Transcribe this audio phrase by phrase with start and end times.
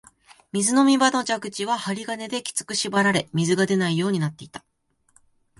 [0.51, 4.65] 水飲み場の蛇口は針金できつく縛られ、水が出ないようになっていた